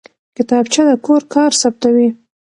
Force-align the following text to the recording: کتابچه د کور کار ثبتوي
کتابچه 0.37 0.81
د 0.89 0.91
کور 1.05 1.21
کار 1.33 1.51
ثبتوي 1.61 2.07